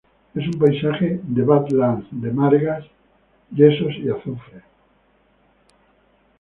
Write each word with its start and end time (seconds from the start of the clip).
Es 0.33 0.47
un 0.47 0.57
paisaje 0.57 1.19
de 1.21 1.43
badlands, 1.43 2.07
de 2.09 2.31
margas, 2.31 2.83
yesos 3.55 3.93
y 4.03 4.09
azufre. 4.09 4.63